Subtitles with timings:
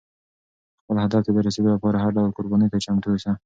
[0.81, 3.31] خپل هدف ته د رسېدو لپاره هر ډول قربانۍ ته چمتو اوسه.